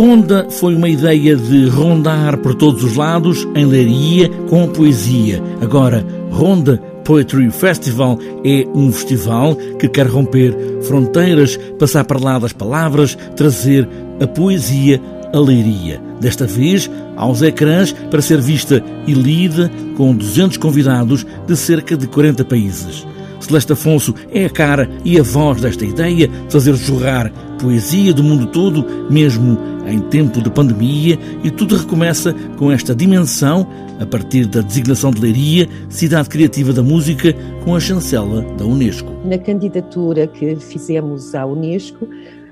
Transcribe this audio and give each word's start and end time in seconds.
Ronda 0.00 0.46
foi 0.48 0.74
uma 0.74 0.88
ideia 0.88 1.36
de 1.36 1.68
rondar 1.68 2.38
por 2.38 2.54
todos 2.54 2.82
os 2.82 2.96
lados 2.96 3.46
em 3.54 3.66
Leiria 3.66 4.30
com 4.48 4.66
poesia. 4.66 5.42
Agora, 5.60 6.02
Ronda 6.30 6.78
Poetry 7.04 7.50
Festival 7.50 8.18
é 8.42 8.66
um 8.74 8.90
festival 8.90 9.54
que 9.78 9.86
quer 9.90 10.06
romper 10.06 10.56
fronteiras, 10.84 11.58
passar 11.78 12.04
para 12.04 12.18
lá 12.18 12.38
das 12.38 12.54
palavras, 12.54 13.14
trazer 13.36 13.86
a 14.18 14.26
poesia 14.26 14.98
à 15.34 15.38
Leiria. 15.38 16.00
Desta 16.18 16.46
vez, 16.46 16.90
aos 17.14 17.42
ecrãs 17.42 17.92
para 18.10 18.22
ser 18.22 18.40
vista 18.40 18.82
e 19.06 19.12
lida 19.12 19.70
com 19.98 20.16
200 20.16 20.56
convidados 20.56 21.26
de 21.46 21.54
cerca 21.54 21.94
de 21.94 22.06
40 22.06 22.42
países. 22.46 23.06
Celeste 23.38 23.74
Afonso 23.74 24.14
é 24.32 24.46
a 24.46 24.50
cara 24.50 24.88
e 25.04 25.20
a 25.20 25.22
voz 25.22 25.60
desta 25.60 25.84
ideia 25.84 26.26
de 26.26 26.50
fazer 26.52 26.74
jorrar 26.74 27.30
poesia 27.60 28.14
do 28.14 28.22
mundo 28.22 28.46
todo, 28.46 28.86
mesmo 29.10 29.58
em 29.90 30.00
tempo 30.00 30.40
de 30.40 30.50
pandemia, 30.50 31.18
e 31.42 31.50
tudo 31.50 31.76
recomeça 31.76 32.34
com 32.56 32.70
esta 32.70 32.94
dimensão, 32.94 33.66
a 33.98 34.06
partir 34.06 34.46
da 34.46 34.60
designação 34.60 35.10
de 35.10 35.20
Leiria, 35.20 35.68
Cidade 35.88 36.28
Criativa 36.28 36.72
da 36.72 36.82
Música, 36.82 37.34
com 37.64 37.74
a 37.74 37.80
chancela 37.80 38.42
da 38.56 38.64
Unesco. 38.64 39.10
Na 39.24 39.38
candidatura 39.38 40.26
que 40.26 40.56
fizemos 40.56 41.34
à 41.34 41.44
Unesco, 41.44 42.08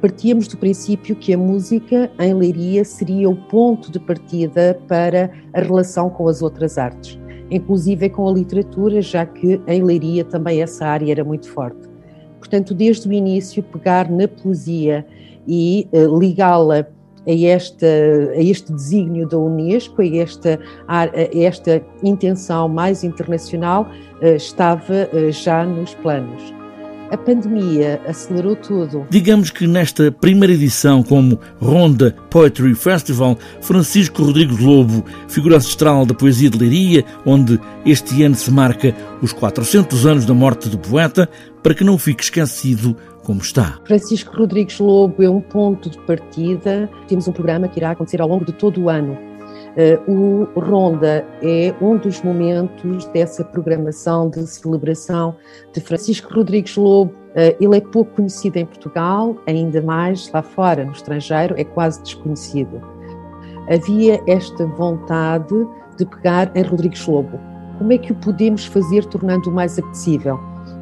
partíamos 0.00 0.48
do 0.48 0.56
princípio 0.56 1.14
que 1.14 1.32
a 1.32 1.38
música 1.38 2.10
em 2.18 2.34
Leiria 2.34 2.84
seria 2.84 3.28
o 3.28 3.36
ponto 3.36 3.90
de 3.90 3.98
partida 3.98 4.78
para 4.88 5.30
a 5.52 5.60
relação 5.60 6.10
com 6.10 6.28
as 6.28 6.42
outras 6.42 6.78
artes 6.78 7.20
inclusive 7.50 8.08
com 8.08 8.28
a 8.28 8.32
literatura, 8.32 9.02
já 9.02 9.26
que 9.26 9.60
em 9.66 9.82
Leiria 9.82 10.24
também 10.24 10.62
essa 10.62 10.86
área 10.86 11.10
era 11.10 11.24
muito 11.24 11.50
forte. 11.50 11.88
Portanto, 12.38 12.72
desde 12.72 13.08
o 13.08 13.12
início, 13.12 13.62
pegar 13.62 14.10
na 14.10 14.26
poesia 14.26 15.04
e 15.46 15.88
uh, 15.92 16.18
ligá-la 16.18 16.86
a, 17.26 17.46
esta, 17.46 17.86
a 17.86 18.42
este 18.42 18.72
desígnio 18.72 19.28
da 19.28 19.38
Unesco, 19.38 20.02
a 20.02 20.06
esta, 20.06 20.60
a 20.88 21.06
esta 21.34 21.82
intenção 22.02 22.68
mais 22.68 23.04
internacional, 23.04 23.90
uh, 24.22 24.26
estava 24.36 25.08
uh, 25.12 25.30
já 25.30 25.64
nos 25.64 25.94
planos 25.94 26.59
a 27.10 27.16
pandemia 27.16 28.00
acelerou 28.06 28.56
tudo. 28.56 29.06
Digamos 29.10 29.50
que 29.50 29.66
nesta 29.66 30.12
primeira 30.12 30.54
edição, 30.54 31.02
como 31.02 31.38
Ronda 31.60 32.14
Poetry 32.30 32.74
Festival, 32.74 33.36
Francisco 33.60 34.22
Rodrigues 34.22 34.58
Lobo, 34.58 35.04
figura 35.28 35.56
ancestral 35.56 36.06
da 36.06 36.14
poesia 36.14 36.48
de 36.48 36.58
Leiria, 36.58 37.04
onde 37.26 37.60
este 37.84 38.22
ano 38.22 38.34
se 38.34 38.50
marca 38.50 38.94
os 39.20 39.32
400 39.32 40.06
anos 40.06 40.24
da 40.24 40.34
morte 40.34 40.68
do 40.68 40.78
poeta, 40.78 41.28
para 41.62 41.74
que 41.74 41.84
não 41.84 41.98
fique 41.98 42.22
esquecido 42.22 42.96
como 43.22 43.40
está. 43.40 43.78
Francisco 43.84 44.36
Rodrigues 44.36 44.78
Lobo 44.78 45.22
é 45.22 45.28
um 45.28 45.40
ponto 45.40 45.90
de 45.90 45.98
partida. 45.98 46.88
Temos 47.06 47.28
um 47.28 47.32
programa 47.32 47.68
que 47.68 47.78
irá 47.78 47.90
acontecer 47.90 48.20
ao 48.20 48.28
longo 48.28 48.44
de 48.44 48.52
todo 48.52 48.80
o 48.80 48.88
ano 48.88 49.29
eh, 49.76 49.98
o 50.08 50.48
Ronda 50.58 51.24
é 51.42 51.74
um 51.80 51.96
dos 51.96 52.22
momentos 52.22 53.06
dessa 53.06 53.44
programação 53.44 54.28
de 54.28 54.46
celebração 54.46 55.36
de 55.72 55.80
Francisco 55.80 56.32
Rodrigues 56.34 56.76
Lobo. 56.76 57.12
Eh, 57.34 57.56
ele 57.60 57.76
é 57.76 57.80
pouco 57.80 58.16
conhecido 58.16 58.56
em 58.56 58.66
Portugal, 58.66 59.36
ainda 59.46 59.80
mais 59.80 60.30
lá 60.32 60.42
fora, 60.42 60.84
no 60.84 60.92
estrangeiro, 60.92 61.54
é 61.58 61.64
quase 61.64 62.02
desconhecido. 62.02 62.80
Havia 63.70 64.20
esta 64.26 64.66
vontade 64.66 65.54
de 65.96 66.04
pegar 66.06 66.50
em 66.56 66.62
Rodrigues 66.62 67.06
Lobo. 67.06 67.38
Como 67.78 67.92
é 67.92 67.98
que 67.98 68.12
o 68.12 68.16
podemos 68.16 68.66
fazer 68.66 69.04
tornando-o 69.06 69.52
mais 69.52 69.78
apetecível? 69.78 70.38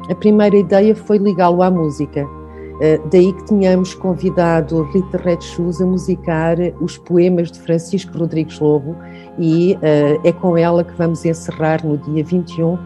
A 0.09 0.15
primeira 0.15 0.57
ideia 0.57 0.95
foi 0.95 1.17
ligá-lo 1.17 1.61
à 1.61 1.69
música 1.69 2.27
daí 3.11 3.33
que 3.33 3.45
tínhamos 3.45 3.93
convidado 3.93 4.83
Rita 4.93 5.17
Red 5.17 5.41
Shoes 5.41 5.81
a 5.81 5.85
musicar 5.85 6.57
os 6.79 6.97
poemas 6.97 7.51
de 7.51 7.59
Francisco 7.59 8.17
Rodrigues 8.17 8.59
Lobo 8.59 8.95
e 9.37 9.73
uh, 9.75 10.21
é 10.23 10.31
com 10.31 10.57
ela 10.57 10.83
que 10.83 10.93
vamos 10.97 11.23
encerrar 11.25 11.85
no 11.85 11.97
dia 11.97 12.23
21 12.23 12.77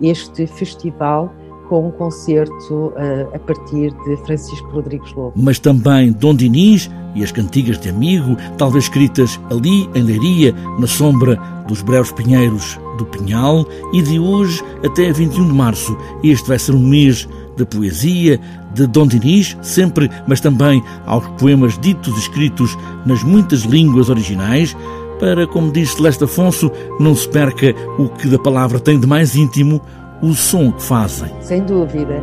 este 0.00 0.46
festival 0.46 1.32
com 1.68 1.88
um 1.88 1.90
concerto 1.90 2.88
uh, 2.88 3.34
a 3.34 3.38
partir 3.38 3.92
de 4.04 4.16
Francisco 4.24 4.68
Rodrigues 4.70 5.12
Lobo. 5.14 5.32
Mas 5.36 5.58
também 5.58 6.12
Dom 6.12 6.34
Dinis 6.34 6.90
e 7.14 7.22
as 7.22 7.32
cantigas 7.32 7.78
de 7.78 7.88
amigo, 7.88 8.36
talvez 8.58 8.84
escritas 8.84 9.40
ali 9.50 9.88
em 9.94 10.02
Leiria, 10.02 10.54
na 10.78 10.86
sombra 10.86 11.36
dos 11.66 11.82
breves 11.82 12.12
pinheiros 12.12 12.78
do 12.98 13.06
Pinhal, 13.06 13.66
e 13.92 14.02
de 14.02 14.18
hoje 14.18 14.62
até 14.84 15.12
21 15.12 15.46
de 15.46 15.52
março. 15.54 15.96
Este 16.22 16.46
vai 16.48 16.58
ser 16.58 16.72
um 16.72 16.86
mês 16.86 17.28
de 17.56 17.64
poesia, 17.64 18.40
de 18.74 18.86
Dom 18.86 19.06
Dinis, 19.06 19.56
sempre, 19.62 20.10
mas 20.26 20.40
também 20.40 20.82
aos 21.06 21.26
poemas 21.40 21.78
ditos 21.78 22.16
escritos 22.18 22.76
nas 23.04 23.22
muitas 23.22 23.60
línguas 23.62 24.08
originais, 24.08 24.76
para, 25.18 25.46
como 25.46 25.70
diz 25.70 25.92
Celeste 25.92 26.24
Afonso, 26.24 26.70
não 26.98 27.14
se 27.14 27.28
perca 27.28 27.74
o 27.98 28.08
que 28.08 28.26
da 28.26 28.38
palavra 28.38 28.80
tem 28.80 28.98
de 28.98 29.06
mais 29.06 29.36
íntimo, 29.36 29.80
o 30.20 30.32
som 30.32 30.72
que 30.72 30.82
fazem. 30.82 31.30
Sem 31.40 31.62
dúvida. 31.62 32.20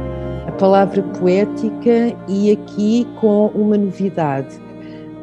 A 0.47 0.51
palavra 0.51 1.01
poética 1.01 2.13
e 2.27 2.51
aqui 2.51 3.07
com 3.21 3.47
uma 3.55 3.77
novidade. 3.77 4.59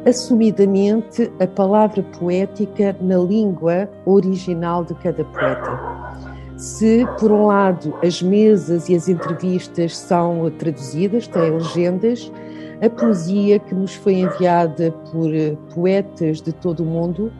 Assumidamente, 0.07 1.31
a 1.39 1.45
palavra 1.45 2.01
poética 2.17 2.95
na 3.01 3.17
língua 3.17 3.89
original 4.05 4.83
de 4.83 4.93
cada 4.95 5.23
poeta. 5.25 5.79
Se, 6.57 7.05
por 7.19 7.31
um 7.31 7.45
lado, 7.45 7.93
as 8.03 8.19
mesas 8.19 8.89
e 8.89 8.95
as 8.95 9.07
entrevistas 9.07 9.95
são 9.95 10.49
traduzidas, 10.57 11.27
têm 11.27 11.51
legendas, 11.51 12.31
a 12.81 12.89
poesia 12.89 13.59
que 13.59 13.75
nos 13.75 13.93
foi 13.93 14.15
enviada 14.15 14.91
por 15.11 15.31
eh, 15.31 15.55
poetas 15.75 16.41
de 16.41 16.51
todo 16.51 16.81
o 16.81 16.85
mundo, 16.85 17.31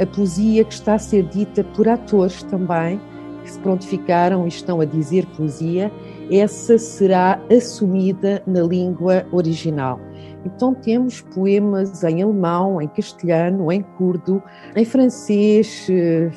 a 0.00 0.06
poesia 0.06 0.64
que 0.64 0.72
está 0.72 0.94
a 0.94 0.98
ser 0.98 1.24
dita 1.24 1.62
por 1.62 1.86
atores 1.86 2.42
também, 2.44 2.98
que 3.44 3.50
se 3.50 3.58
prontificaram 3.58 4.46
e 4.46 4.48
estão 4.48 4.80
a 4.80 4.86
dizer 4.86 5.26
poesia, 5.36 5.92
essa 6.30 6.78
será 6.78 7.38
assumida 7.54 8.42
na 8.46 8.62
língua 8.62 9.26
original. 9.32 10.00
Então 10.46 10.72
temos 10.72 11.20
poemas 11.20 12.02
em 12.04 12.22
alemão, 12.22 12.80
em 12.80 12.88
castelhano, 12.88 13.70
em 13.70 13.82
curdo, 13.82 14.42
em 14.74 14.84
francês, 14.86 15.86
eh, 15.90 16.30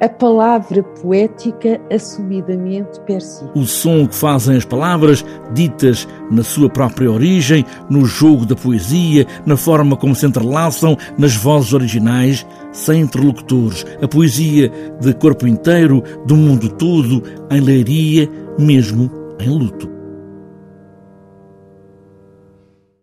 a 0.00 0.08
palavra 0.08 0.82
poética 0.82 1.80
assumidamente 1.90 3.00
per 3.00 3.20
si. 3.20 3.44
O 3.54 3.64
som 3.64 4.06
que 4.06 4.14
fazem 4.14 4.56
as 4.56 4.64
palavras, 4.64 5.24
ditas 5.52 6.06
na 6.30 6.42
sua 6.42 6.68
própria 6.68 7.10
origem, 7.10 7.64
no 7.88 8.04
jogo 8.04 8.44
da 8.44 8.54
poesia, 8.54 9.26
na 9.44 9.56
forma 9.56 9.96
como 9.96 10.14
se 10.14 10.26
entrelaçam 10.26 10.96
nas 11.18 11.34
vozes 11.34 11.72
originais, 11.72 12.46
sem 12.72 13.02
interlocutores. 13.02 13.84
A 14.02 14.08
poesia 14.08 14.70
de 15.00 15.14
corpo 15.14 15.46
inteiro, 15.46 16.02
do 16.26 16.36
mundo 16.36 16.68
todo, 16.68 17.22
em 17.50 17.60
leiria, 17.60 18.28
mesmo 18.58 19.10
em 19.40 19.48
luto. 19.48 19.95